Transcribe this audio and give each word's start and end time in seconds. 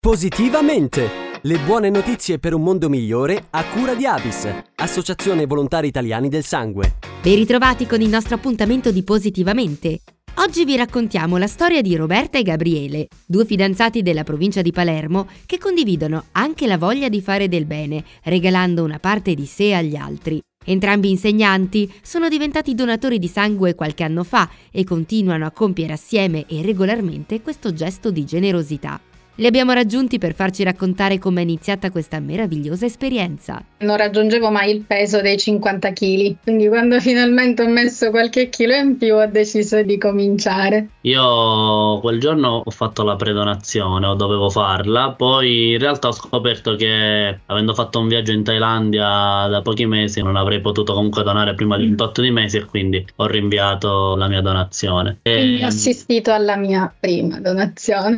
Positivamente! 0.00 1.10
Le 1.42 1.58
buone 1.58 1.90
notizie 1.90 2.38
per 2.38 2.54
un 2.54 2.62
mondo 2.62 2.88
migliore 2.88 3.46
a 3.50 3.64
cura 3.64 3.96
di 3.96 4.06
Avis, 4.06 4.48
Associazione 4.76 5.44
Volontari 5.44 5.88
Italiani 5.88 6.28
del 6.28 6.44
Sangue. 6.44 6.98
Ben 7.20 7.34
ritrovati 7.34 7.84
con 7.84 8.00
il 8.00 8.08
nostro 8.08 8.36
appuntamento 8.36 8.92
di 8.92 9.02
Positivamente. 9.02 10.02
Oggi 10.36 10.64
vi 10.64 10.76
raccontiamo 10.76 11.36
la 11.36 11.48
storia 11.48 11.82
di 11.82 11.96
Roberta 11.96 12.38
e 12.38 12.42
Gabriele, 12.42 13.08
due 13.26 13.44
fidanzati 13.44 14.02
della 14.02 14.22
provincia 14.22 14.62
di 14.62 14.70
Palermo 14.70 15.26
che 15.46 15.58
condividono 15.58 16.26
anche 16.30 16.68
la 16.68 16.78
voglia 16.78 17.08
di 17.08 17.20
fare 17.20 17.48
del 17.48 17.66
bene, 17.66 18.04
regalando 18.22 18.84
una 18.84 19.00
parte 19.00 19.34
di 19.34 19.46
sé 19.46 19.74
agli 19.74 19.96
altri. 19.96 20.40
Entrambi 20.64 21.10
insegnanti 21.10 21.92
sono 22.02 22.28
diventati 22.28 22.76
donatori 22.76 23.18
di 23.18 23.26
sangue 23.26 23.74
qualche 23.74 24.04
anno 24.04 24.22
fa 24.22 24.48
e 24.70 24.84
continuano 24.84 25.44
a 25.44 25.50
compiere 25.50 25.94
assieme 25.94 26.46
e 26.46 26.62
regolarmente 26.62 27.42
questo 27.42 27.72
gesto 27.72 28.12
di 28.12 28.24
generosità. 28.24 29.00
Li 29.40 29.46
abbiamo 29.46 29.70
raggiunti 29.70 30.18
per 30.18 30.34
farci 30.34 30.64
raccontare 30.64 31.20
come 31.20 31.38
è 31.38 31.44
iniziata 31.44 31.92
questa 31.92 32.18
meravigliosa 32.18 32.86
esperienza. 32.86 33.62
Non 33.78 33.96
raggiungevo 33.96 34.50
mai 34.50 34.74
il 34.74 34.82
peso 34.84 35.20
dei 35.20 35.38
50 35.38 35.92
kg, 35.92 36.36
quindi 36.42 36.66
quando 36.66 36.98
finalmente 36.98 37.62
ho 37.62 37.68
messo 37.68 38.10
qualche 38.10 38.48
chilo 38.48 38.74
in 38.74 38.98
più 38.98 39.14
ho 39.14 39.26
deciso 39.26 39.80
di 39.82 39.96
cominciare. 39.96 40.88
Io 41.02 42.00
quel 42.00 42.18
giorno 42.18 42.62
ho 42.64 42.70
fatto 42.72 43.04
la 43.04 43.14
predonazione, 43.14 44.06
o 44.06 44.14
dovevo 44.14 44.50
farla, 44.50 45.12
poi 45.12 45.74
in 45.74 45.78
realtà 45.78 46.08
ho 46.08 46.12
scoperto 46.12 46.74
che 46.74 47.38
avendo 47.46 47.74
fatto 47.74 48.00
un 48.00 48.08
viaggio 48.08 48.32
in 48.32 48.42
Thailandia 48.42 49.46
da 49.46 49.60
pochi 49.62 49.86
mesi 49.86 50.20
non 50.20 50.34
avrei 50.34 50.60
potuto 50.60 50.94
comunque 50.94 51.22
donare 51.22 51.54
prima 51.54 51.76
di 51.76 51.84
un 51.84 51.94
tot 51.94 52.20
di 52.20 52.32
mesi 52.32 52.56
e 52.56 52.64
quindi 52.64 53.06
ho 53.14 53.26
rinviato 53.26 54.16
la 54.16 54.26
mia 54.26 54.40
donazione. 54.40 55.20
Quindi 55.22 55.62
ho 55.62 55.66
assistito 55.68 56.32
alla 56.32 56.56
mia 56.56 56.92
prima 56.98 57.38
donazione. 57.38 58.16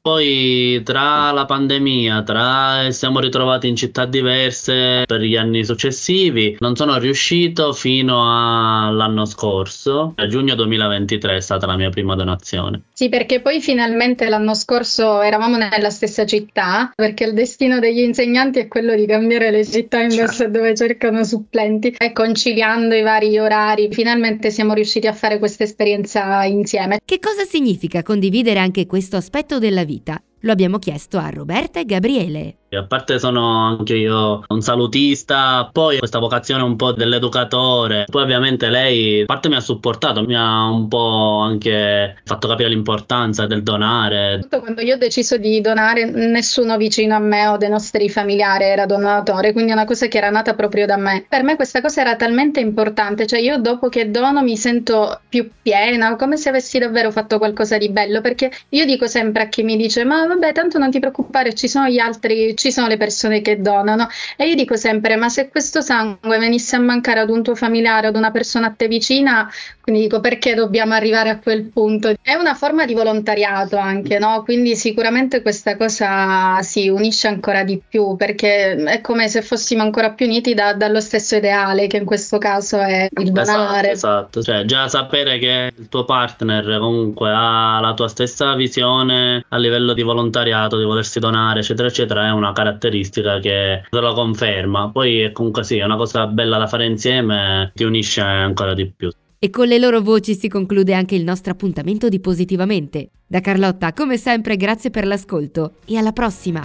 poi 0.00 0.50
tra 0.82 1.30
la 1.30 1.44
pandemia, 1.44 2.22
tra 2.22 2.90
siamo 2.90 3.20
ritrovati 3.20 3.68
in 3.68 3.76
città 3.76 4.04
diverse 4.04 5.04
per 5.06 5.20
gli 5.20 5.36
anni 5.36 5.64
successivi, 5.64 6.56
non 6.58 6.76
sono 6.76 6.98
riuscito 6.98 7.72
fino 7.72 8.22
all'anno 8.22 9.24
scorso, 9.24 10.14
a 10.16 10.26
giugno 10.26 10.54
2023 10.54 11.36
è 11.36 11.40
stata 11.40 11.66
la 11.66 11.76
mia 11.76 11.90
prima 11.90 12.14
donazione. 12.14 12.82
Sì, 12.92 13.08
perché 13.08 13.40
poi 13.40 13.60
finalmente 13.60 14.28
l'anno 14.28 14.54
scorso 14.54 15.20
eravamo 15.20 15.56
nella 15.56 15.90
stessa 15.90 16.24
città, 16.26 16.92
perché 16.94 17.24
il 17.24 17.34
destino 17.34 17.78
degli 17.78 18.00
insegnanti 18.00 18.58
è 18.58 18.68
quello 18.68 18.94
di 18.94 19.06
cambiare 19.06 19.50
le 19.50 19.64
città 19.64 20.00
in 20.00 20.08
base 20.08 20.34
certo. 20.34 20.58
dove 20.58 20.74
cercano 20.74 21.24
supplenti 21.24 21.94
e 21.98 22.12
conciliando 22.12 22.94
i 22.94 23.02
vari 23.02 23.38
orari, 23.38 23.88
finalmente 23.90 24.50
siamo 24.50 24.72
riusciti 24.72 25.06
a 25.06 25.12
fare 25.12 25.38
questa 25.38 25.64
esperienza 25.64 26.44
insieme. 26.44 26.98
Che 27.04 27.18
cosa 27.18 27.44
significa 27.44 28.02
condividere 28.02 28.58
anche 28.58 28.86
questo 28.86 29.16
aspetto 29.16 29.58
della 29.58 29.84
vita? 29.84 30.20
Lo 30.44 30.52
abbiamo 30.52 30.78
chiesto 30.78 31.18
a 31.18 31.30
Roberta 31.30 31.78
e 31.78 31.84
Gabriele. 31.84 32.61
A 32.74 32.84
parte 32.84 33.18
sono 33.18 33.66
anche 33.66 33.94
io 33.96 34.44
un 34.48 34.62
salutista, 34.62 35.68
poi 35.70 35.98
questa 35.98 36.18
vocazione 36.18 36.62
un 36.62 36.74
po' 36.76 36.92
dell'educatore, 36.92 38.06
poi 38.10 38.22
ovviamente 38.22 38.70
lei 38.70 39.20
a 39.20 39.24
parte 39.26 39.50
mi 39.50 39.56
ha 39.56 39.60
supportato, 39.60 40.22
mi 40.22 40.34
ha 40.34 40.68
un 40.68 40.88
po' 40.88 41.40
anche 41.40 42.16
fatto 42.24 42.48
capire 42.48 42.70
l'importanza 42.70 43.46
del 43.46 43.62
donare. 43.62 44.46
Quando 44.48 44.80
io 44.80 44.94
ho 44.94 44.98
deciso 44.98 45.36
di 45.36 45.60
donare, 45.60 46.06
nessuno 46.06 46.78
vicino 46.78 47.14
a 47.14 47.18
me 47.18 47.46
o 47.48 47.58
dei 47.58 47.68
nostri 47.68 48.08
familiari 48.08 48.64
era 48.64 48.86
donatore, 48.86 49.52
quindi 49.52 49.72
è 49.72 49.74
una 49.74 49.84
cosa 49.84 50.06
che 50.06 50.16
era 50.16 50.30
nata 50.30 50.54
proprio 50.54 50.86
da 50.86 50.96
me. 50.96 51.26
Per 51.28 51.42
me 51.42 51.56
questa 51.56 51.82
cosa 51.82 52.00
era 52.00 52.16
talmente 52.16 52.60
importante, 52.60 53.26
cioè 53.26 53.40
io 53.40 53.58
dopo 53.58 53.90
che 53.90 54.10
dono 54.10 54.42
mi 54.42 54.56
sento 54.56 55.20
più 55.28 55.46
piena, 55.60 56.16
come 56.16 56.38
se 56.38 56.48
avessi 56.48 56.78
davvero 56.78 57.10
fatto 57.10 57.36
qualcosa 57.36 57.76
di 57.76 57.90
bello, 57.90 58.22
perché 58.22 58.50
io 58.70 58.86
dico 58.86 59.06
sempre 59.06 59.42
a 59.42 59.48
chi 59.48 59.62
mi 59.62 59.76
dice 59.76 60.04
ma 60.04 60.26
vabbè 60.26 60.52
tanto 60.52 60.78
non 60.78 60.90
ti 60.90 61.00
preoccupare, 61.00 61.52
ci 61.52 61.68
sono 61.68 61.86
gli 61.88 61.98
altri 61.98 62.54
ci 62.62 62.72
sono 62.72 62.86
le 62.86 62.96
persone 62.96 63.40
che 63.40 63.60
donano 63.60 64.08
e 64.36 64.48
io 64.48 64.54
dico 64.54 64.76
sempre 64.76 65.16
ma 65.16 65.28
se 65.28 65.48
questo 65.48 65.80
sangue 65.80 66.38
venisse 66.38 66.76
a 66.76 66.80
mancare 66.80 67.20
ad 67.20 67.30
un 67.30 67.42
tuo 67.42 67.54
familiare, 67.54 68.06
ad 68.06 68.16
una 68.16 68.30
persona 68.30 68.68
a 68.68 68.74
te 68.76 68.86
vicina, 68.88 69.50
quindi 69.80 70.02
dico 70.02 70.20
perché 70.20 70.54
dobbiamo 70.54 70.94
arrivare 70.94 71.30
a 71.30 71.38
quel 71.38 71.64
punto? 71.64 72.14
È 72.20 72.34
una 72.34 72.54
forma 72.54 72.86
di 72.86 72.94
volontariato 72.94 73.76
anche, 73.76 74.18
no? 74.18 74.42
Quindi 74.44 74.76
sicuramente 74.76 75.42
questa 75.42 75.76
cosa 75.76 76.60
si 76.62 76.88
unisce 76.88 77.26
ancora 77.26 77.64
di 77.64 77.80
più 77.86 78.16
perché 78.16 78.74
è 78.74 79.00
come 79.00 79.28
se 79.28 79.42
fossimo 79.42 79.82
ancora 79.82 80.10
più 80.10 80.26
uniti 80.26 80.54
da, 80.54 80.74
dallo 80.74 81.00
stesso 81.00 81.36
ideale 81.36 81.88
che 81.88 81.96
in 81.96 82.04
questo 82.04 82.38
caso 82.38 82.78
è 82.78 83.08
il 83.10 83.30
esatto, 83.36 83.58
donare. 83.58 83.90
Esatto, 83.90 84.38
esatto. 84.38 84.42
Cioè, 84.42 84.64
già 84.64 84.88
sapere 84.88 85.38
che 85.38 85.72
il 85.76 85.88
tuo 85.88 86.04
partner 86.04 86.78
comunque 86.78 87.30
ha 87.30 87.80
la 87.80 87.94
tua 87.94 88.08
stessa 88.08 88.54
visione 88.54 89.44
a 89.48 89.56
livello 89.56 89.92
di 89.92 90.02
volontariato, 90.02 90.78
di 90.78 90.84
volersi 90.84 91.18
donare, 91.18 91.60
eccetera, 91.60 91.88
eccetera, 91.88 92.26
è 92.26 92.30
una 92.30 92.51
caratteristica 92.52 93.38
che 93.38 93.82
te 93.88 94.00
lo 94.00 94.14
conferma. 94.14 94.90
Poi 94.90 95.20
è 95.20 95.32
comunque 95.32 95.64
sì, 95.64 95.78
è 95.78 95.84
una 95.84 95.96
cosa 95.96 96.26
bella 96.26 96.58
da 96.58 96.66
fare 96.66 96.86
insieme, 96.86 97.72
ti 97.74 97.84
unisce 97.84 98.20
ancora 98.20 98.74
di 98.74 98.90
più. 98.90 99.10
E 99.38 99.50
con 99.50 99.66
le 99.66 99.78
loro 99.78 100.00
voci 100.00 100.34
si 100.34 100.46
conclude 100.48 100.94
anche 100.94 101.16
il 101.16 101.24
nostro 101.24 101.50
appuntamento 101.50 102.08
di 102.08 102.20
Positivamente. 102.20 103.10
Da 103.26 103.40
Carlotta, 103.40 103.92
come 103.92 104.16
sempre, 104.16 104.56
grazie 104.56 104.90
per 104.90 105.04
l'ascolto 105.04 105.78
e 105.84 105.96
alla 105.96 106.12
prossima! 106.12 106.62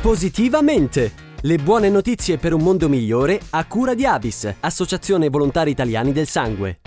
Positivamente! 0.00 1.12
Le 1.40 1.56
buone 1.56 1.90
notizie 1.90 2.38
per 2.38 2.54
un 2.54 2.62
mondo 2.62 2.88
migliore 2.88 3.40
a 3.50 3.66
cura 3.66 3.94
di 3.94 4.06
Avis, 4.06 4.54
Associazione 4.60 5.28
Volontari 5.28 5.72
Italiani 5.72 6.12
del 6.12 6.26
Sangue. 6.26 6.80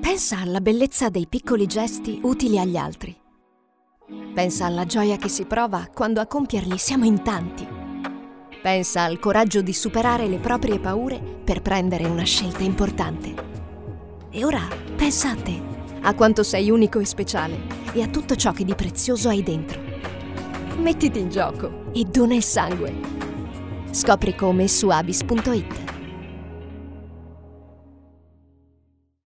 Pensa 0.00 0.38
alla 0.38 0.60
bellezza 0.60 1.08
dei 1.08 1.26
piccoli 1.28 1.66
gesti 1.66 2.18
utili 2.22 2.58
agli 2.58 2.76
altri. 2.76 3.14
Pensa 4.38 4.66
alla 4.66 4.86
gioia 4.86 5.16
che 5.16 5.28
si 5.28 5.46
prova 5.46 5.88
quando 5.92 6.20
a 6.20 6.26
compierli 6.28 6.78
siamo 6.78 7.04
in 7.04 7.24
tanti. 7.24 7.66
Pensa 8.62 9.02
al 9.02 9.18
coraggio 9.18 9.62
di 9.62 9.72
superare 9.72 10.28
le 10.28 10.38
proprie 10.38 10.78
paure 10.78 11.20
per 11.42 11.60
prendere 11.60 12.06
una 12.06 12.22
scelta 12.22 12.62
importante. 12.62 13.34
E 14.30 14.44
ora 14.44 14.60
pensa 14.94 15.30
a 15.30 15.34
te, 15.34 15.60
a 16.02 16.14
quanto 16.14 16.44
sei 16.44 16.70
unico 16.70 17.00
e 17.00 17.04
speciale 17.04 17.58
e 17.92 18.00
a 18.00 18.06
tutto 18.06 18.36
ciò 18.36 18.52
che 18.52 18.64
di 18.64 18.76
prezioso 18.76 19.28
hai 19.28 19.42
dentro. 19.42 19.80
Mettiti 20.76 21.18
in 21.18 21.30
gioco 21.30 21.90
e 21.92 22.04
dona 22.04 22.36
il 22.36 22.44
sangue. 22.44 22.94
Scopri 23.90 24.36
come 24.36 24.68
su 24.68 24.88
abis.it. 24.88 25.97